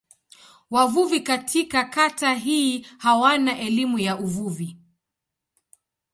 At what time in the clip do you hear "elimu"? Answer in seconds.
3.59-3.99